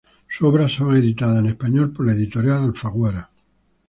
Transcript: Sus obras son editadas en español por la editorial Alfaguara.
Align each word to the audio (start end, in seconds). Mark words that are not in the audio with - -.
Sus 0.27 0.47
obras 0.49 0.71
son 0.71 0.97
editadas 0.97 1.37
en 1.45 1.45
español 1.45 1.93
por 1.93 2.07
la 2.07 2.13
editorial 2.13 2.63
Alfaguara. 2.63 3.29